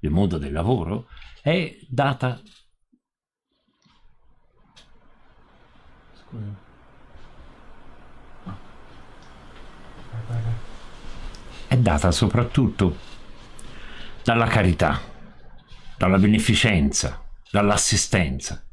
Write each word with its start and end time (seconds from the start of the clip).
del 0.00 0.10
mondo 0.10 0.38
del 0.38 0.52
lavoro, 0.52 1.06
è 1.42 1.78
data... 1.86 2.40
Scusa. 6.14 6.68
È 11.66 11.76
data 11.76 12.10
soprattutto 12.10 12.96
dalla 14.24 14.46
carità, 14.46 15.00
dalla 15.96 16.18
beneficenza, 16.18 17.24
dall'assistenza. 17.50 18.64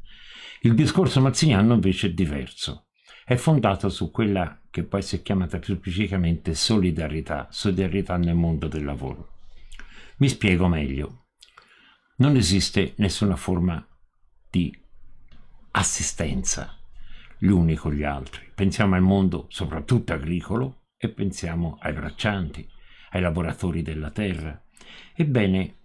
Il 0.62 0.74
discorso 0.74 1.20
mazziniano 1.20 1.74
invece 1.74 2.08
è 2.08 2.10
diverso. 2.10 2.86
È 3.24 3.36
fondato 3.36 3.88
su 3.88 4.10
quella 4.10 4.60
che 4.70 4.82
poi 4.84 5.02
si 5.02 5.16
è 5.16 5.22
chiamata 5.22 5.58
più 5.58 5.76
specificamente 5.76 6.54
solidarietà, 6.54 7.46
solidarietà 7.50 8.16
nel 8.16 8.34
mondo 8.34 8.66
del 8.66 8.84
lavoro. 8.84 9.37
Mi 10.20 10.28
spiego 10.28 10.66
meglio. 10.66 11.26
Non 12.16 12.34
esiste 12.34 12.94
nessuna 12.96 13.36
forma 13.36 13.86
di 14.50 14.76
assistenza 15.70 16.76
gli 17.38 17.46
uni 17.46 17.76
con 17.76 17.92
gli 17.92 18.02
altri. 18.02 18.50
Pensiamo 18.52 18.96
al 18.96 19.00
mondo 19.00 19.46
soprattutto 19.48 20.12
agricolo 20.12 20.86
e 20.96 21.08
pensiamo 21.08 21.78
ai 21.80 21.92
braccianti, 21.92 22.68
ai 23.10 23.20
lavoratori 23.20 23.82
della 23.82 24.10
terra. 24.10 24.60
Ebbene, 25.14 25.76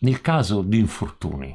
nel 0.00 0.20
caso 0.20 0.62
di 0.62 0.78
infortuni, 0.78 1.52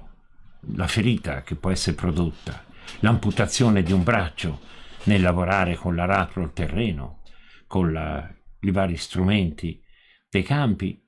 la 0.76 0.88
ferita 0.88 1.42
che 1.44 1.56
può 1.56 1.70
essere 1.70 1.96
prodotta, 1.96 2.66
l'amputazione 3.00 3.82
di 3.82 3.94
un 3.94 4.04
braccio 4.04 4.60
nel 5.06 5.22
lavorare 5.22 5.76
con 5.76 5.96
l'aratro 5.96 6.44
il 6.44 6.52
terreno, 6.52 7.22
con 7.66 7.94
la, 7.94 8.30
i 8.60 8.72
vari 8.72 8.98
strumenti 8.98 9.82
dei 10.30 10.44
campi, 10.44 11.03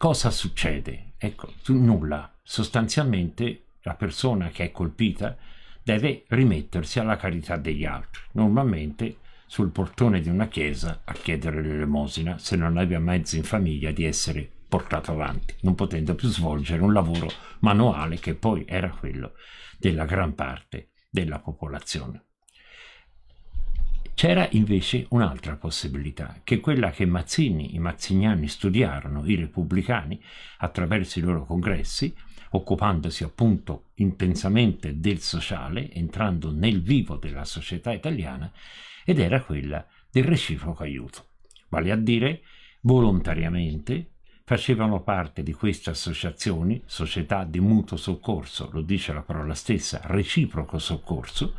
cosa 0.00 0.30
succede? 0.30 1.12
Ecco, 1.18 1.52
nulla. 1.66 2.34
Sostanzialmente 2.42 3.64
la 3.82 3.92
persona 3.92 4.48
che 4.48 4.64
è 4.64 4.70
colpita 4.72 5.36
deve 5.82 6.24
rimettersi 6.28 6.98
alla 6.98 7.16
carità 7.16 7.58
degli 7.58 7.84
altri. 7.84 8.22
Normalmente 8.32 9.18
sul 9.44 9.68
portone 9.68 10.22
di 10.22 10.30
una 10.30 10.48
chiesa 10.48 11.02
a 11.04 11.12
chiedere 11.12 11.60
l'elemosina 11.60 12.38
se 12.38 12.56
non 12.56 12.78
aveva 12.78 12.98
mezzo 12.98 13.36
in 13.36 13.42
famiglia 13.42 13.90
di 13.90 14.04
essere 14.04 14.50
portato 14.66 15.12
avanti, 15.12 15.54
non 15.60 15.74
potendo 15.74 16.14
più 16.14 16.28
svolgere 16.28 16.80
un 16.80 16.94
lavoro 16.94 17.28
manuale 17.58 18.18
che 18.18 18.34
poi 18.34 18.64
era 18.66 18.88
quello 18.88 19.34
della 19.76 20.06
gran 20.06 20.34
parte 20.34 20.92
della 21.10 21.40
popolazione. 21.40 22.29
C'era 24.20 24.46
invece 24.50 25.06
un'altra 25.08 25.56
possibilità, 25.56 26.42
che 26.44 26.60
quella 26.60 26.90
che 26.90 27.06
Mazzini, 27.06 27.74
i 27.74 27.78
mazziniani 27.78 28.48
studiarono, 28.48 29.24
i 29.24 29.34
repubblicani, 29.34 30.22
attraverso 30.58 31.18
i 31.18 31.22
loro 31.22 31.46
congressi, 31.46 32.14
occupandosi 32.50 33.24
appunto 33.24 33.92
intensamente 33.94 35.00
del 35.00 35.20
sociale, 35.20 35.90
entrando 35.92 36.52
nel 36.52 36.82
vivo 36.82 37.16
della 37.16 37.46
società 37.46 37.92
italiana, 37.92 38.52
ed 39.06 39.20
era 39.20 39.42
quella 39.42 39.86
del 40.10 40.24
reciproco 40.24 40.82
aiuto. 40.82 41.28
Vale 41.70 41.90
a 41.90 41.96
dire, 41.96 42.42
volontariamente 42.82 44.16
facevano 44.44 45.02
parte 45.02 45.42
di 45.42 45.54
queste 45.54 45.88
associazioni, 45.88 46.82
società 46.84 47.44
di 47.44 47.60
mutuo 47.60 47.96
soccorso, 47.96 48.68
lo 48.70 48.82
dice 48.82 49.14
la 49.14 49.22
parola 49.22 49.54
stessa, 49.54 49.98
reciproco 50.04 50.78
soccorso, 50.78 51.54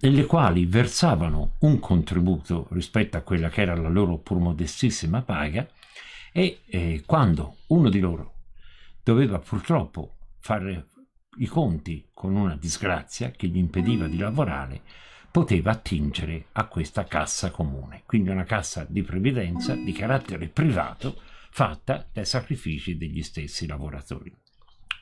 nelle 0.00 0.26
quali 0.26 0.66
versavano 0.66 1.56
un 1.60 1.78
contributo 1.78 2.68
rispetto 2.70 3.16
a 3.16 3.22
quella 3.22 3.48
che 3.48 3.62
era 3.62 3.76
la 3.76 3.88
loro 3.88 4.18
pur 4.18 4.38
modestissima 4.38 5.22
paga 5.22 5.66
e 6.32 6.60
eh, 6.66 7.02
quando 7.06 7.56
uno 7.68 7.88
di 7.88 8.00
loro 8.00 8.34
doveva 9.02 9.38
purtroppo 9.38 10.16
fare 10.40 10.86
i 11.38 11.46
conti 11.46 12.08
con 12.12 12.34
una 12.34 12.56
disgrazia 12.56 13.30
che 13.30 13.48
gli 13.48 13.56
impediva 13.56 14.06
di 14.06 14.18
lavorare, 14.18 14.82
poteva 15.30 15.70
attingere 15.70 16.46
a 16.52 16.66
questa 16.66 17.04
cassa 17.04 17.50
comune, 17.50 18.02
quindi 18.04 18.28
una 18.28 18.44
cassa 18.44 18.84
di 18.86 19.02
previdenza 19.02 19.74
di 19.74 19.92
carattere 19.92 20.48
privato 20.48 21.20
fatta 21.50 22.06
dai 22.12 22.26
sacrifici 22.26 22.98
degli 22.98 23.22
stessi 23.22 23.66
lavoratori. 23.66 24.41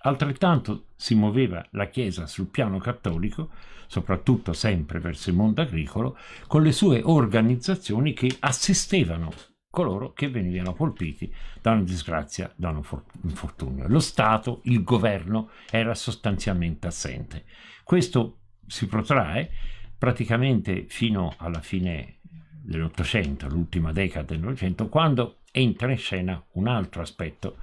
Altrettanto 0.02 0.86
si 0.96 1.14
muoveva 1.14 1.66
la 1.72 1.88
Chiesa 1.88 2.26
sul 2.26 2.46
piano 2.46 2.78
cattolico, 2.78 3.50
soprattutto 3.86 4.52
sempre 4.52 4.98
verso 4.98 5.30
il 5.30 5.36
mondo 5.36 5.60
agricolo, 5.60 6.16
con 6.46 6.62
le 6.62 6.72
sue 6.72 7.02
organizzazioni 7.04 8.12
che 8.12 8.34
assistevano 8.40 9.30
coloro 9.70 10.12
che 10.12 10.28
venivano 10.28 10.74
colpiti 10.74 11.32
da 11.60 11.72
una 11.72 11.82
disgrazia, 11.82 12.52
da 12.56 12.70
un 12.70 12.82
infortunio. 13.22 13.86
Lo 13.88 14.00
Stato, 14.00 14.60
il 14.64 14.82
governo, 14.82 15.50
era 15.70 15.94
sostanzialmente 15.94 16.86
assente. 16.86 17.44
Questo 17.84 18.38
si 18.66 18.86
protrae 18.86 19.50
praticamente 19.96 20.86
fino 20.88 21.34
alla 21.36 21.60
fine 21.60 22.18
dell'Ottocento, 22.22 23.48
l'ultima 23.48 23.92
decada 23.92 24.32
del 24.32 24.40
Novecento, 24.40 24.88
quando 24.88 25.40
entra 25.52 25.90
in 25.90 25.98
scena 25.98 26.42
un 26.52 26.68
altro 26.68 27.02
aspetto 27.02 27.56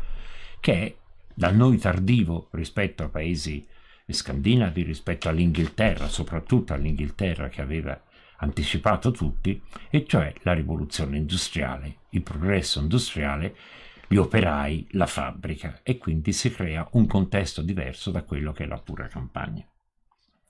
che 0.59 0.73
è 0.73 0.95
da 1.37 1.51
noi 1.51 1.77
tardivo 1.77 2.47
rispetto 2.53 3.03
ai 3.03 3.09
paesi 3.09 3.67
scandinavi, 4.07 4.81
rispetto 4.81 5.29
all'Inghilterra, 5.29 6.07
soprattutto 6.07 6.73
all'Inghilterra 6.73 7.47
che 7.47 7.61
aveva 7.61 8.01
anticipato 8.37 9.11
tutti, 9.11 9.61
e 9.91 10.03
cioè 10.07 10.33
la 10.41 10.53
rivoluzione 10.53 11.17
industriale, 11.17 11.97
il 12.09 12.23
progresso 12.23 12.79
industriale, 12.79 13.55
gli 14.07 14.15
operai, 14.15 14.87
la 14.93 15.05
fabbrica 15.05 15.81
e 15.83 15.99
quindi 15.99 16.33
si 16.33 16.51
crea 16.51 16.87
un 16.93 17.05
contesto 17.05 17.61
diverso 17.61 18.09
da 18.09 18.23
quello 18.23 18.51
che 18.51 18.63
è 18.63 18.67
la 18.67 18.79
pura 18.79 19.05
campagna. 19.05 19.63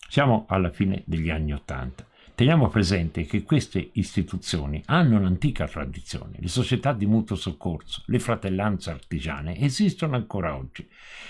Siamo 0.08 0.46
alla 0.48 0.72
fine 0.72 1.04
degli 1.06 1.30
anni 1.30 1.52
Ottanta 1.52 2.08
Teniamo 2.38 2.68
presente 2.68 3.26
che 3.26 3.42
queste 3.42 3.90
istituzioni 3.94 4.80
hanno 4.86 5.18
un'antica 5.18 5.68
tradizione, 5.68 6.38
le 6.38 6.48
società 6.48 6.94
di 6.94 7.08
mutuo 7.08 7.36
soccorso, 7.36 8.04
le 8.06 8.20
fratellanze 8.20 8.92
artigiane 8.92 9.60
esistono 9.60 10.16
ancora 10.16 10.56
oggi 10.56 10.88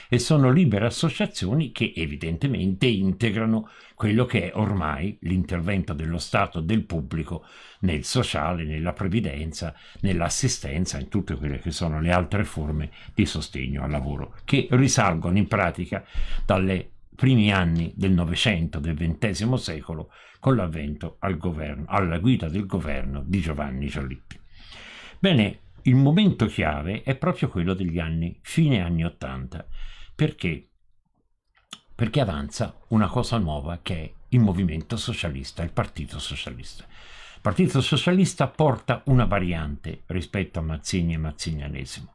e 0.09 0.19
sono 0.19 0.51
libere 0.51 0.85
associazioni 0.85 1.72
che 1.72 1.94
evidentemente 1.95 2.88
integrano 2.88 3.69
quello 3.95 4.25
che 4.25 4.51
è 4.51 4.57
ormai 4.57 5.18
l'intervento 5.22 5.94
dello 5.94 6.18
Stato, 6.18 6.59
del 6.59 6.84
pubblico 6.84 7.45
nel 7.79 8.03
sociale, 8.03 8.66
nella 8.66 8.91
previdenza, 8.91 9.74
nell'assistenza, 10.01 11.00
in 11.00 11.07
tutte 11.07 11.38
quelle 11.38 11.59
che 11.59 11.72
sono 11.72 12.01
le 12.01 12.12
altre 12.12 12.44
forme 12.44 12.91
di 13.13 13.25
sostegno 13.25 13.81
al 13.81 13.91
lavoro, 13.91 14.35
che 14.44 14.68
risalgono 14.72 15.38
in 15.38 15.47
pratica 15.47 16.03
dalle 16.45 16.91
primi 17.16 17.51
anni 17.51 17.94
del 17.95 18.12
Novecento, 18.12 18.79
del 18.79 18.95
XX 18.95 19.53
secolo, 19.53 20.12
con 20.39 20.55
l'avvento 20.55 21.17
al 21.19 21.37
governo, 21.37 21.85
alla 21.87 22.19
guida 22.19 22.49
del 22.49 22.65
governo 22.65 23.23
di 23.25 23.39
Giovanni 23.39 23.87
Giolitti. 23.87 24.39
Bene, 25.19 25.59
il 25.83 25.95
momento 25.95 26.45
chiave 26.47 27.03
è 27.03 27.15
proprio 27.15 27.49
quello 27.49 27.73
degli 27.73 27.99
anni, 27.99 28.39
fine 28.41 28.81
anni 28.81 29.05
Ottanta, 29.05 29.65
perché? 30.15 30.69
Perché 31.95 32.19
avanza 32.19 32.77
una 32.89 33.07
cosa 33.07 33.37
nuova 33.37 33.79
che 33.81 33.95
è 33.95 34.13
il 34.29 34.39
movimento 34.39 34.97
socialista, 34.97 35.63
il 35.63 35.71
Partito 35.71 36.19
Socialista. 36.19 36.83
Il 36.83 37.41
Partito 37.41 37.81
Socialista 37.81 38.47
porta 38.47 39.01
una 39.05 39.25
variante 39.25 40.03
rispetto 40.07 40.59
a 40.59 40.63
Mazzini 40.63 41.13
e 41.13 41.17
Mazzinianesimo, 41.17 42.13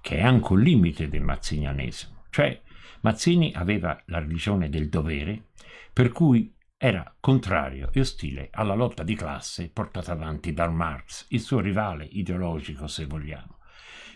che 0.00 0.16
è 0.16 0.22
anche 0.22 0.52
un 0.52 0.60
limite 0.60 1.08
del 1.08 1.22
mazzinianesimo, 1.22 2.24
cioè 2.30 2.60
Mazzini 3.02 3.52
aveva 3.54 4.00
la 4.06 4.18
religione 4.18 4.68
del 4.68 4.88
dovere, 4.88 5.50
per 5.92 6.10
cui 6.10 6.52
era 6.84 7.14
contrario 7.20 7.90
e 7.92 8.00
ostile 8.00 8.48
alla 8.50 8.74
lotta 8.74 9.04
di 9.04 9.14
classe 9.14 9.70
portata 9.70 10.10
avanti 10.10 10.52
da 10.52 10.68
Marx, 10.68 11.26
il 11.28 11.38
suo 11.38 11.60
rivale 11.60 12.04
ideologico 12.04 12.88
se 12.88 13.06
vogliamo. 13.06 13.58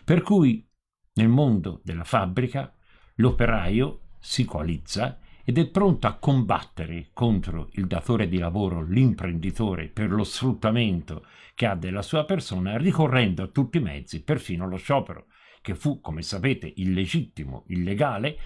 Per 0.04 0.20
cui 0.22 0.68
nel 1.12 1.28
mondo 1.28 1.80
della 1.84 2.02
fabbrica 2.02 2.74
l'operaio 3.16 4.00
si 4.18 4.44
coalizza 4.44 5.20
ed 5.44 5.58
è 5.58 5.68
pronto 5.68 6.08
a 6.08 6.14
combattere 6.14 7.10
contro 7.12 7.68
il 7.74 7.86
datore 7.86 8.26
di 8.26 8.38
lavoro, 8.38 8.82
l'imprenditore, 8.82 9.86
per 9.86 10.10
lo 10.10 10.24
sfruttamento 10.24 11.24
che 11.54 11.66
ha 11.66 11.76
della 11.76 12.02
sua 12.02 12.24
persona, 12.24 12.76
ricorrendo 12.78 13.44
a 13.44 13.46
tutti 13.46 13.76
i 13.76 13.80
mezzi, 13.80 14.24
perfino 14.24 14.66
lo 14.66 14.76
sciopero, 14.76 15.26
che 15.62 15.76
fu, 15.76 16.00
come 16.00 16.22
sapete, 16.22 16.72
illegittimo, 16.74 17.62
illegale, 17.68 18.36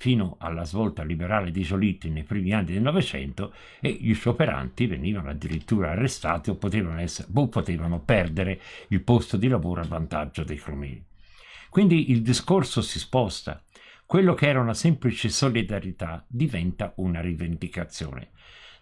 fino 0.00 0.36
alla 0.38 0.64
svolta 0.64 1.02
liberale 1.02 1.50
di 1.50 1.60
Giolitti 1.60 2.08
nei 2.08 2.22
primi 2.22 2.54
anni 2.54 2.72
del 2.72 2.80
Novecento 2.80 3.52
e 3.80 3.90
gli 4.00 4.14
scioperanti 4.14 4.86
venivano 4.86 5.28
addirittura 5.28 5.90
arrestati 5.90 6.48
o 6.48 6.54
potevano, 6.54 6.98
essere, 7.00 7.28
o 7.34 7.48
potevano 7.48 8.00
perdere 8.00 8.58
il 8.88 9.02
posto 9.02 9.36
di 9.36 9.46
lavoro 9.46 9.82
a 9.82 9.86
vantaggio 9.86 10.42
dei 10.42 10.56
cromini. 10.56 11.04
Quindi 11.68 12.10
il 12.12 12.22
discorso 12.22 12.80
si 12.80 12.98
sposta. 12.98 13.62
Quello 14.06 14.32
che 14.32 14.48
era 14.48 14.60
una 14.60 14.72
semplice 14.72 15.28
solidarietà 15.28 16.24
diventa 16.26 16.94
una 16.96 17.20
rivendicazione. 17.20 18.30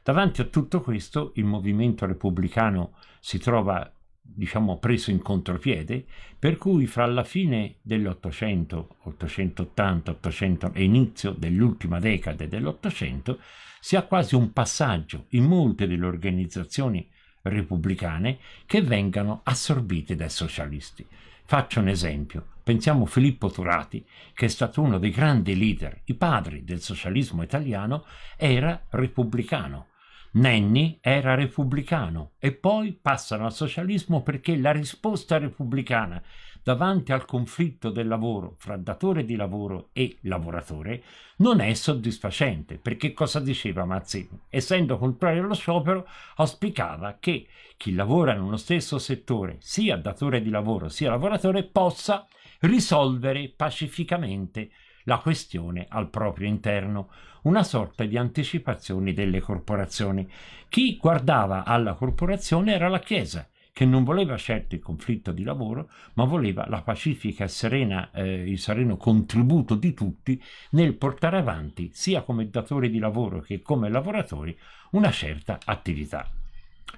Davanti 0.04 0.40
a 0.40 0.44
tutto 0.44 0.80
questo 0.80 1.32
il 1.34 1.44
movimento 1.44 2.06
repubblicano 2.06 2.94
si 3.18 3.38
trova 3.38 3.92
diciamo 4.34 4.78
preso 4.78 5.10
in 5.10 5.20
contropiede, 5.20 6.04
per 6.38 6.56
cui 6.56 6.86
fra 6.86 7.06
la 7.06 7.24
fine 7.24 7.76
dell'Ottocento, 7.82 8.96
880, 9.02 10.10
800 10.12 10.70
e 10.74 10.84
inizio 10.84 11.32
dell'ultima 11.32 11.98
decade 11.98 12.48
dell'Ottocento, 12.48 13.40
si 13.80 13.96
ha 13.96 14.02
quasi 14.02 14.34
un 14.34 14.52
passaggio 14.52 15.26
in 15.30 15.44
molte 15.44 15.86
delle 15.86 16.06
organizzazioni 16.06 17.08
repubblicane 17.42 18.38
che 18.66 18.82
vengano 18.82 19.40
assorbite 19.44 20.14
dai 20.14 20.30
socialisti. 20.30 21.06
Faccio 21.44 21.80
un 21.80 21.88
esempio. 21.88 22.46
Pensiamo 22.62 23.04
a 23.04 23.06
Filippo 23.08 23.50
Turati, 23.50 24.04
che 24.34 24.44
è 24.44 24.48
stato 24.48 24.82
uno 24.82 24.98
dei 24.98 25.10
grandi 25.10 25.56
leader, 25.56 26.02
i 26.04 26.14
padri 26.14 26.64
del 26.64 26.82
socialismo 26.82 27.42
italiano, 27.42 28.04
era 28.36 28.84
repubblicano. 28.90 29.86
Nenni 30.32 30.98
era 31.00 31.34
repubblicano 31.34 32.32
e 32.38 32.52
poi 32.52 32.92
passano 32.92 33.46
al 33.46 33.52
socialismo 33.52 34.22
perché 34.22 34.56
la 34.56 34.72
risposta 34.72 35.38
repubblicana 35.38 36.22
davanti 36.62 37.12
al 37.12 37.24
conflitto 37.24 37.88
del 37.88 38.06
lavoro 38.06 38.54
fra 38.58 38.76
datore 38.76 39.24
di 39.24 39.36
lavoro 39.36 39.88
e 39.92 40.18
lavoratore 40.22 41.02
non 41.38 41.60
è 41.60 41.72
soddisfacente, 41.72 42.76
perché 42.76 43.14
cosa 43.14 43.40
diceva 43.40 43.86
Mazzini? 43.86 44.38
Essendo 44.50 44.98
contrario 44.98 45.44
allo 45.44 45.54
sciopero, 45.54 46.06
auspicava 46.36 47.16
che 47.18 47.46
chi 47.78 47.94
lavora 47.94 48.34
uno 48.38 48.58
stesso 48.58 48.98
settore, 48.98 49.56
sia 49.60 49.96
datore 49.96 50.42
di 50.42 50.50
lavoro 50.50 50.90
sia 50.90 51.08
lavoratore, 51.08 51.64
possa 51.64 52.26
risolvere 52.60 53.48
pacificamente 53.56 54.70
la 55.04 55.18
questione 55.18 55.86
al 55.88 56.10
proprio 56.10 56.48
interno, 56.48 57.10
una 57.42 57.62
sorta 57.62 58.04
di 58.04 58.16
anticipazione 58.16 59.12
delle 59.12 59.40
corporazioni. 59.40 60.28
Chi 60.68 60.96
guardava 60.96 61.64
alla 61.64 61.94
corporazione 61.94 62.72
era 62.74 62.88
la 62.88 63.00
Chiesa, 63.00 63.48
che 63.72 63.84
non 63.84 64.02
voleva 64.02 64.36
certo 64.36 64.74
il 64.74 64.80
conflitto 64.80 65.30
di 65.30 65.44
lavoro, 65.44 65.88
ma 66.14 66.24
voleva 66.24 66.66
la 66.68 66.82
pacifica 66.82 67.44
e 67.44 67.48
serena, 67.48 68.10
eh, 68.10 68.50
il 68.50 68.58
sereno 68.58 68.96
contributo 68.96 69.76
di 69.76 69.94
tutti 69.94 70.42
nel 70.70 70.96
portare 70.96 71.38
avanti, 71.38 71.90
sia 71.92 72.22
come 72.22 72.50
datori 72.50 72.90
di 72.90 72.98
lavoro 72.98 73.40
che 73.40 73.62
come 73.62 73.88
lavoratori, 73.88 74.58
una 74.90 75.12
certa 75.12 75.60
attività. 75.64 76.28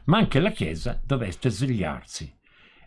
Ma 0.05 0.19
anche 0.19 0.41
la 0.41 0.53
Chiesa 0.53 1.01
dovette 1.05 1.51
svegliarsi. 1.51 2.35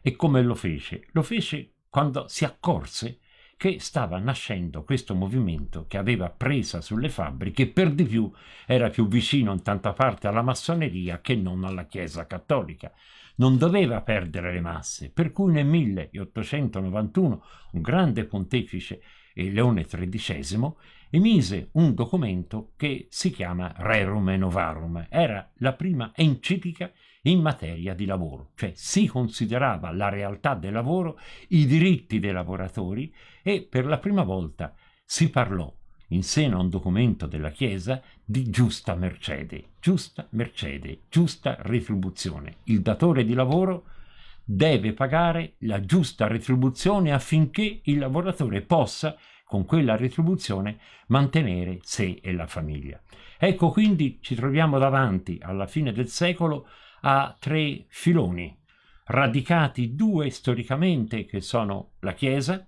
E 0.02 0.16
come 0.16 0.42
lo 0.42 0.56
fece? 0.56 1.08
Lo 1.12 1.22
fece 1.22 1.74
quando 1.88 2.28
si 2.28 2.46
accorse 2.46 3.20
che 3.64 3.80
stava 3.80 4.20
nascendo 4.20 4.84
questo 4.84 5.16
movimento 5.16 5.86
che 5.88 5.98
aveva 5.98 6.30
presa 6.30 6.82
sulle 6.82 7.08
fabbriche 7.08 7.66
per 7.70 7.94
di 7.94 8.04
più 8.04 8.30
era 8.66 8.90
più 8.90 9.08
vicino 9.08 9.54
in 9.54 9.62
tanta 9.62 9.94
parte 9.94 10.28
alla 10.28 10.42
massoneria 10.42 11.22
che 11.22 11.38
non 11.38 11.64
alla 11.64 11.86
Chiesa 11.86 12.28
cattolica 12.28 12.92
non 13.36 13.58
doveva 13.58 14.02
perdere 14.02 14.52
le 14.52 14.60
masse, 14.60 15.12
per 15.12 15.32
cui 15.32 15.54
nel 15.54 15.66
1891 15.66 17.46
un 17.72 17.82
grande 17.82 18.26
pontefice, 18.26 19.02
Leone 19.36 19.86
XIII, 19.86 20.74
emise 21.10 21.70
un 21.72 21.94
documento 21.94 22.74
che 22.76 23.08
si 23.10 23.32
chiama 23.32 23.74
Rerum 23.78 24.30
Novarum. 24.30 25.08
Era 25.10 25.50
la 25.60 25.72
prima 25.72 26.12
enciclica 26.14 26.92
in 27.24 27.42
materia 27.42 27.94
di 27.94 28.06
lavoro, 28.06 28.52
cioè 28.56 28.72
si 28.76 29.08
considerava 29.08 29.92
la 29.92 30.10
realtà 30.10 30.56
del 30.56 30.74
lavoro, 30.74 31.20
i 31.50 31.66
diritti 31.66 32.20
dei 32.20 32.32
lavoratori 32.32 33.14
e 33.42 33.66
per 33.70 33.86
la 33.86 33.98
prima 33.98 34.24
volta 34.24 34.74
si 35.06 35.30
parlò 35.30 35.72
in 36.10 36.24
seno 36.24 36.58
a 36.58 36.62
un 36.62 36.70
documento 36.70 37.26
della 37.26 37.50
Chiesa 37.50 38.02
di 38.24 38.50
giusta 38.50 38.96
mercede, 38.96 39.72
giusta 39.80 40.28
mercede, 40.32 41.02
giusta 41.10 41.58
retribuzione. 41.60 42.58
Il 42.66 42.82
datore 42.82 43.24
di 43.24 43.34
lavoro 43.34 43.86
deve 44.44 44.94
pagare 44.94 45.54
la 45.60 45.80
giusta 45.80 46.28
retribuzione 46.28 47.14
affinché 47.14 47.82
il 47.84 48.00
lavoratore 48.00 48.62
possa, 48.62 49.16
con 49.46 49.66
quella 49.66 49.96
retribuzione, 49.96 50.78
mantenere 51.08 51.80
sé 51.82 52.20
e 52.22 52.34
la 52.34 52.48
famiglia. 52.48 53.02
Ecco 53.38 53.72
quindi 53.72 54.20
ci 54.22 54.36
troviamo 54.36 54.78
davanti 54.78 55.40
alla 55.42 55.68
fine 55.68 55.94
del 55.94 56.10
secolo 56.10 56.68
a 57.06 57.36
tre 57.38 57.86
filoni, 57.90 58.56
radicati 59.06 59.94
due 59.94 60.30
storicamente 60.30 61.26
che 61.26 61.42
sono 61.42 61.94
la 62.00 62.14
Chiesa, 62.14 62.66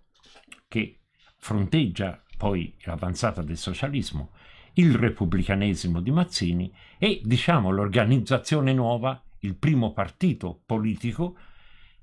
che 0.67 0.99
fronteggia 1.37 2.21
poi 2.37 2.75
l'avanzata 2.81 3.41
del 3.41 3.57
socialismo, 3.57 4.31
il 4.73 4.93
repubblicanesimo 4.95 6.01
di 6.01 6.11
Mazzini 6.11 6.73
e, 6.97 7.21
diciamo, 7.23 7.71
l'organizzazione 7.71 8.73
nuova, 8.73 9.21
il 9.39 9.55
primo 9.55 9.93
partito 9.93 10.61
politico 10.65 11.37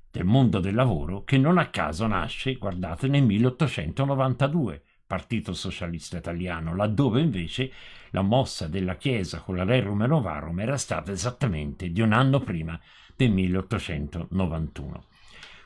del 0.09 0.25
mondo 0.25 0.59
del 0.59 0.73
lavoro 0.73 1.23
che 1.23 1.37
non 1.37 1.59
a 1.59 1.67
caso 1.67 2.07
nasce, 2.07 2.55
guardate, 2.55 3.07
nel 3.07 3.23
1892, 3.23 4.83
Partito 5.13 5.53
Socialista 5.53 6.17
Italiano, 6.17 6.75
laddove 6.75 7.21
invece 7.21 7.71
la 8.09 8.23
mossa 8.23 8.67
della 8.67 8.95
Chiesa 8.95 9.41
con 9.41 9.55
la 9.55 9.63
Rerum 9.63 10.03
Novarum 10.05 10.59
era 10.59 10.75
stata 10.75 11.11
esattamente 11.11 11.91
di 11.91 12.01
un 12.01 12.13
anno 12.13 12.39
prima 12.39 12.79
del 13.15 13.29
1891. 13.29 15.05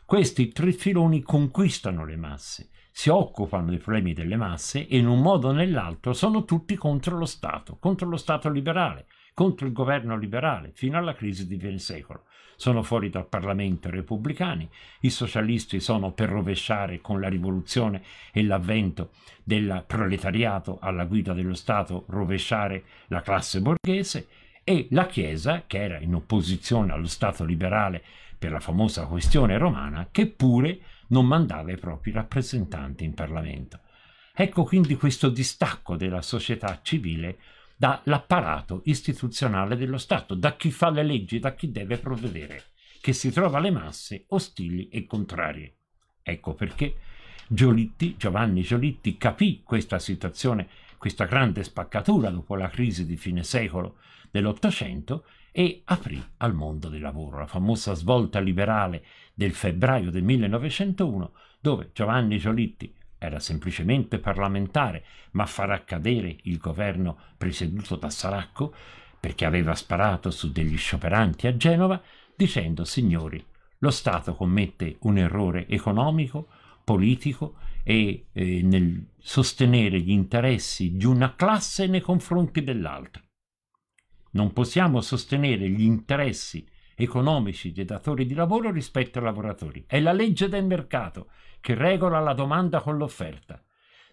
Questi 0.04 0.50
tre 0.50 0.74
filoni 0.74 1.22
conquistano 1.22 2.04
le 2.04 2.18
masse 2.18 2.68
si 2.92 3.08
occupano 3.08 3.70
dei 3.70 3.78
problemi 3.78 4.12
delle 4.12 4.36
masse 4.36 4.86
e 4.86 4.98
in 4.98 5.08
un 5.08 5.22
modo 5.22 5.48
o 5.48 5.52
nell'altro 5.54 6.12
sono 6.12 6.44
tutti 6.44 6.76
contro 6.76 7.18
lo 7.18 7.26
Stato, 7.26 7.78
contro 7.80 8.10
lo 8.10 8.18
Stato 8.18 8.50
liberale, 8.50 9.06
contro 9.34 9.66
il 9.66 9.72
governo 9.72 10.18
liberale, 10.18 10.72
fino 10.74 10.98
alla 10.98 11.14
crisi 11.14 11.48
di 11.48 11.58
fine 11.58 11.78
secolo. 11.78 12.26
Sono 12.60 12.82
fuori 12.82 13.12
dal 13.12 13.28
Parlamento 13.28 13.88
i 13.88 13.92
repubblicani, 13.92 14.68
i 15.02 15.12
socialisti 15.12 15.80
sono 15.80 16.12
per 16.12 16.30
rovesciare 16.30 17.00
con 17.02 17.22
la 17.22 17.30
rivoluzione 17.30 18.02
e 18.34 18.44
l'avvento 18.44 19.12
del 19.44 19.84
proletariato 19.86 20.80
alla 20.82 21.06
guida 21.06 21.34
dello 21.34 21.54
Stato, 21.54 22.06
rovesciare 22.10 22.84
la 23.10 23.22
classe 23.22 23.62
borghese 23.62 24.28
e 24.64 24.88
la 24.90 25.06
Chiesa, 25.06 25.66
che 25.68 25.84
era 25.84 26.00
in 26.00 26.16
opposizione 26.16 26.92
allo 26.92 27.06
Stato 27.06 27.46
liberale 27.46 28.04
per 28.38 28.52
la 28.52 28.60
famosa 28.60 29.06
questione 29.06 29.56
romana, 29.60 30.08
che 30.12 30.26
pure 30.26 30.80
non 31.10 31.28
mandava 31.28 31.72
i 31.72 31.78
propri 31.78 32.12
rappresentanti 32.12 33.04
in 33.04 33.14
Parlamento. 33.14 33.82
Ecco 34.34 34.64
quindi 34.64 34.96
questo 34.96 35.30
distacco 35.30 35.96
della 35.96 36.24
società 36.24 36.80
civile 36.82 37.38
dall'apparato 37.78 38.82
istituzionale 38.86 39.78
dello 39.78 40.00
Stato, 40.00 40.34
da 40.34 40.56
chi 40.56 40.72
fa 40.72 40.90
le 40.90 41.04
leggi, 41.04 41.38
da 41.38 41.54
chi 41.54 41.72
deve 41.72 41.98
provvedere, 41.98 42.72
che 43.00 43.14
si 43.14 43.32
trova 43.32 43.60
alle 43.60 43.70
masse 43.70 44.26
ostili 44.30 44.90
e 44.90 45.06
contrarie. 45.06 45.76
Ecco 46.24 46.56
perché 46.56 46.96
Giolitti, 47.48 48.18
Giovanni 48.18 48.64
Giolitti 48.64 49.16
capì 49.18 49.62
questa 49.64 50.00
situazione, 50.00 50.68
questa 50.98 51.26
grande 51.26 51.64
spaccatura 51.64 52.30
dopo 52.30 52.56
la 52.56 52.68
crisi 52.68 53.06
di 53.06 53.16
fine 53.16 53.44
secolo 53.44 53.98
dell'Ottocento 54.32 55.26
e 55.52 55.84
aprì 55.86 56.22
al 56.38 56.54
mondo 56.54 56.90
del 56.90 57.02
lavoro, 57.02 57.38
la 57.40 57.48
famosa 57.48 57.94
svolta 57.94 58.40
liberale 58.40 59.06
del 59.34 59.54
febbraio 59.54 60.10
del 60.10 60.24
1901, 60.24 61.34
dove 61.60 61.92
Giovanni 61.94 62.38
Giolitti 62.38 62.94
era 63.18 63.40
semplicemente 63.40 64.20
parlamentare, 64.20 65.04
ma 65.32 65.46
farà 65.46 65.84
cadere 65.84 66.38
il 66.44 66.58
governo 66.58 67.18
presieduto 67.38 67.96
da 67.96 68.10
Saracco 68.10 68.74
perché 69.20 69.46
aveva 69.46 69.76
sparato 69.76 70.30
su 70.30 70.52
degli 70.52 70.78
scioperanti 70.78 71.48
a 71.48 71.58
Genova, 71.58 72.02
dicendo 72.36 72.84
signori, 72.86 73.44
lo 73.80 73.92
Stato 73.92 74.36
commette 74.36 74.98
un 75.02 75.18
errore 75.18 75.68
economico, 75.68 76.48
politico 76.84 77.56
e 77.84 78.28
eh, 78.32 78.62
nel 78.62 79.08
sostenere 79.18 80.00
gli 80.00 80.12
interessi 80.12 80.96
di 80.96 81.06
una 81.06 81.36
classe 81.36 81.88
nei 81.88 82.02
confronti 82.02 82.64
dell'altra. 82.64 83.22
Non 84.32 84.54
possiamo 84.54 85.02
sostenere 85.02 85.70
gli 85.70 85.84
interessi 85.84 86.66
economici 87.00 87.72
dei 87.72 87.86
datori 87.86 88.26
di 88.26 88.34
lavoro 88.34 88.72
rispetto 88.72 89.20
ai 89.20 89.26
lavoratori. 89.26 89.86
È 89.88 90.00
la 90.00 90.12
legge 90.12 90.50
del 90.50 90.66
mercato 90.66 91.30
che 91.62 91.76
regola 91.76 92.20
la 92.20 92.34
domanda 92.34 92.82
con 92.82 92.98
l'offerta. 92.98 93.64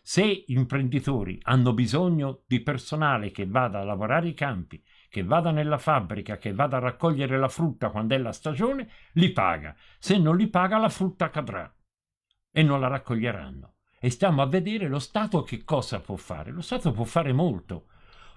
Se 0.02 0.44
imprenditori 0.48 1.38
hanno 1.44 1.72
bisogno 1.72 2.42
di 2.46 2.60
personale 2.60 3.30
che 3.30 3.46
vada 3.46 3.80
a 3.80 3.84
lavorare 3.84 4.28
i 4.28 4.34
campi, 4.34 4.84
che 5.08 5.22
vada 5.22 5.50
nella 5.50 5.78
fabbrica, 5.78 6.36
che 6.36 6.52
vada 6.52 6.76
a 6.76 6.80
raccogliere 6.80 7.38
la 7.38 7.48
frutta 7.48 7.88
quando 7.88 8.14
è 8.14 8.18
la 8.18 8.32
stagione, 8.32 8.88
li 9.12 9.32
paga. 9.32 9.74
Se 9.98 10.18
non 10.18 10.36
li 10.36 10.48
paga, 10.48 10.76
la 10.76 10.90
frutta 10.90 11.30
cadrà 11.30 11.74
e 12.52 12.62
non 12.62 12.80
la 12.80 12.88
raccoglieranno. 12.88 13.76
E 13.98 14.10
stiamo 14.10 14.42
a 14.42 14.46
vedere 14.46 14.88
lo 14.88 14.98
Stato 14.98 15.42
che 15.42 15.64
cosa 15.64 16.00
può 16.00 16.16
fare. 16.16 16.50
Lo 16.50 16.60
Stato 16.60 16.92
può 16.92 17.04
fare 17.04 17.32
molto 17.32 17.86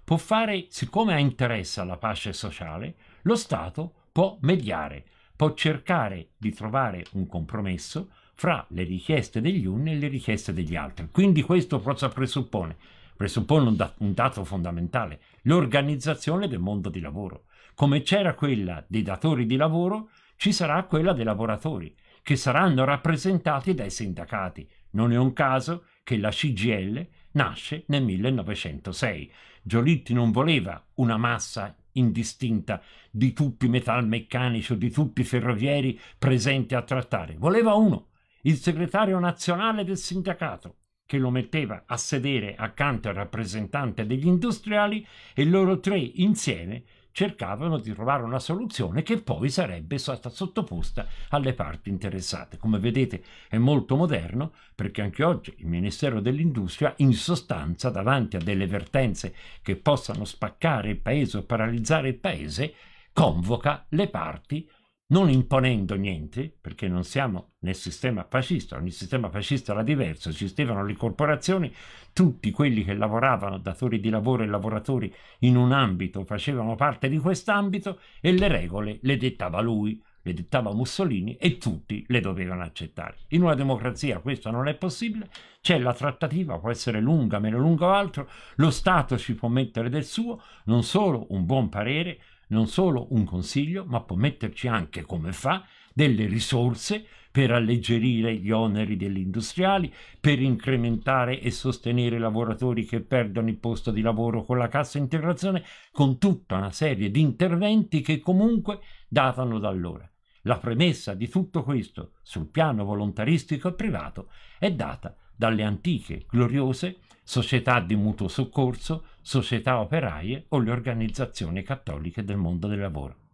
può 0.08 0.16
fare, 0.16 0.68
siccome 0.70 1.14
ha 1.14 1.20
interesse 1.20 1.82
alla 1.82 1.98
pace 1.98 2.32
sociale, 2.32 2.96
lo 3.24 3.36
Stato 3.36 4.07
può 4.18 4.36
mediare, 4.42 5.06
può 5.36 5.54
cercare 5.54 6.30
di 6.38 6.52
trovare 6.52 7.06
un 7.12 7.28
compromesso 7.28 8.10
fra 8.34 8.66
le 8.70 8.82
richieste 8.82 9.42
degli 9.42 9.68
uni 9.68 9.92
e 9.92 9.96
le 9.98 10.08
richieste 10.08 10.54
degli 10.54 10.76
altri. 10.76 11.10
Quindi 11.12 11.44
questo 11.44 11.80
cosa 11.82 12.10
presuppone? 12.10 12.78
Presuppone 13.16 13.68
un, 13.68 13.76
da- 13.76 13.94
un 14.00 14.16
dato 14.16 14.44
fondamentale, 14.44 15.22
l'organizzazione 15.44 16.48
del 16.48 16.58
mondo 16.58 16.90
di 16.90 17.00
lavoro. 17.00 17.44
Come 17.76 18.02
c'era 18.02 18.34
quella 18.34 18.84
dei 18.88 19.04
datori 19.04 19.46
di 19.46 19.56
lavoro 19.56 20.10
ci 20.36 20.52
sarà 20.52 20.82
quella 20.86 21.14
dei 21.14 21.24
lavoratori, 21.24 21.96
che 22.24 22.36
saranno 22.36 22.86
rappresentati 22.86 23.76
dai 23.76 23.92
sindacati. 23.92 24.68
Non 24.94 25.14
è 25.14 25.16
un 25.16 25.32
caso 25.34 25.84
che 26.04 26.18
la 26.18 26.32
CGL 26.32 27.08
nasce 27.34 27.84
nel 27.90 28.04
1906. 28.04 29.32
Giolitti 29.62 30.14
non 30.14 30.32
voleva 30.32 30.84
una 30.96 31.18
massa 31.18 31.76
indistinta 31.98 32.82
di 33.12 33.34
tutti 33.34 33.66
i 33.66 33.70
metalmeccanici 33.70 34.74
o 34.74 34.76
di 34.76 34.90
tutti 34.92 35.22
i 35.22 35.26
ferrovieri 35.26 36.00
presenti 36.18 36.76
a 36.76 36.82
trattare, 36.82 37.36
voleva 37.38 37.74
uno, 37.74 38.10
il 38.44 38.56
segretario 38.56 39.20
nazionale 39.20 39.84
del 39.84 39.98
sindacato, 39.98 40.78
che 41.06 41.18
lo 41.18 41.30
metteva 41.30 41.84
a 41.86 41.98
sedere 41.98 42.56
accanto 42.56 43.08
al 43.08 43.16
rappresentante 43.16 44.06
degli 44.06 44.28
industriali 44.28 45.06
e 45.34 45.46
loro 45.46 45.80
tre 45.80 45.98
insieme 45.98 46.84
cercavano 47.18 47.80
di 47.80 47.96
trovare 47.96 48.22
una 48.22 48.38
soluzione 48.38 49.02
che 49.02 49.20
poi 49.20 49.50
sarebbe 49.50 49.98
stata 49.98 50.30
sottoposta 50.30 51.08
alle 51.30 51.56
parti 51.56 51.90
interessate. 51.90 52.58
Come 52.58 52.78
vedete 52.78 53.24
è 53.50 53.58
molto 53.58 53.96
moderno 53.96 54.52
perché 54.76 55.02
anche 55.02 55.24
oggi 55.24 55.52
il 55.58 55.66
Ministero 55.66 56.22
dell'Industria 56.22 56.94
in 56.98 57.14
sostanza 57.14 57.90
davanti 57.90 58.36
a 58.36 58.40
delle 58.40 58.68
vertenze 58.68 59.34
che 59.64 59.78
possano 59.78 60.26
spaccare 60.26 60.92
il 60.92 61.00
paese 61.00 61.38
o 61.38 61.42
paralizzare 61.42 62.10
il 62.10 62.20
paese 62.20 62.76
convoca 63.14 63.88
le 63.90 64.10
parti 64.10 64.70
non 65.10 65.30
imponendo 65.30 65.96
niente, 65.96 66.54
perché 66.60 66.88
non 66.88 67.04
siamo 67.04 67.54
nel 67.60 67.76
sistema 67.76 68.26
fascista, 68.28 68.78
nel 68.80 68.92
sistema 68.92 69.30
fascista 69.30 69.72
era 69.72 69.84
diverso, 69.84 70.30
esistevano 70.30 70.84
le 70.84 70.96
corporazioni, 70.96 71.74
tutti 72.12 72.52
quelli 72.52 72.84
che 72.84 72.94
lavoravano, 72.94 73.58
datori 73.58 74.00
di 74.00 74.10
lavoro 74.10 74.44
e 74.44 74.48
lavoratori, 74.48 75.14
in 75.40 75.56
un 75.56 75.72
ambito 75.72 76.26
facevano 76.26 76.76
parte 76.76 77.08
di 77.08 77.18
quest'ambito 77.18 78.00
e 78.20 78.34
le 78.34 78.48
regole 78.50 79.00
le 79.02 79.18
dettava 79.18 79.62
lui, 79.62 80.02
le 80.24 80.34
dettava 80.34 80.74
Mussolini 80.74 81.38
e 81.38 81.58
tutti 81.58 82.04
le 82.10 82.20
dovevano 82.20 82.64
accettare. 82.64 83.20
In 83.30 83.44
una 83.44 83.54
democrazia 83.54 84.20
questo 84.20 84.52
non 84.52 84.68
è 84.68 84.76
possibile, 84.76 85.30
c'è 85.62 85.80
la 85.80 85.94
trattativa, 85.94 86.60
può 86.60 86.70
essere 86.70 87.00
lunga, 87.00 87.40
meno 87.40 87.58
lunga 87.58 87.86
o 87.86 87.92
altro, 87.94 88.30
lo 88.56 88.70
Stato 88.70 89.18
ci 89.18 89.36
può 89.36 89.48
mettere 89.48 89.90
del 89.90 90.04
suo, 90.04 90.42
non 90.66 90.84
solo 90.84 91.28
un 91.30 91.46
buon 91.46 91.70
parere, 91.70 92.20
non 92.48 92.68
solo 92.68 93.08
un 93.12 93.26
consiglio, 93.26 93.86
ma 93.86 94.02
può 94.02 94.16
metterci 94.16 94.68
anche, 94.68 95.04
come 95.04 95.32
fa, 95.34 95.66
delle 95.94 96.26
risorse 96.28 97.06
per 97.32 97.52
alleggerire 97.52 98.36
gli 98.36 98.52
oneri 98.52 98.98
degli 98.98 99.20
industriali, 99.20 99.94
per 100.20 100.42
incrementare 100.42 101.40
e 101.40 101.52
sostenere 101.52 102.16
i 102.16 102.20
lavoratori 102.20 102.86
che 102.86 103.02
perdono 103.02 103.50
il 103.50 103.58
posto 103.58 103.92
di 103.92 104.02
lavoro 104.02 104.44
con 104.44 104.58
la 104.58 104.68
cassa 104.68 104.98
integrazione, 104.98 105.64
con 105.92 106.18
tutta 106.18 106.58
una 106.58 106.72
serie 106.72 107.12
di 107.12 107.22
interventi 107.22 108.02
che 108.02 108.20
comunque 108.20 108.80
datano 109.08 109.60
da 109.60 109.70
allora. 109.70 110.10
La 110.44 110.58
premessa 110.58 111.14
di 111.14 111.28
tutto 111.28 111.64
questo 111.64 112.14
sul 112.22 112.48
piano 112.48 112.86
volontaristico 112.86 113.68
e 113.68 113.74
privato 113.74 114.32
è 114.58 114.72
data 114.72 115.16
dalle 115.36 115.64
antiche 115.64 116.26
gloriose 116.28 117.02
società 117.30 117.82
di 117.82 117.98
mutuo 117.98 118.30
soccorso, 118.30 119.04
società 119.22 119.82
operaie 119.82 120.46
o 120.48 120.60
le 120.60 120.72
organizzazioni 120.72 121.62
cattoliche 121.62 122.24
del 122.24 122.38
mondo 122.38 122.70
del 122.70 122.80
lavoro. 122.80 123.27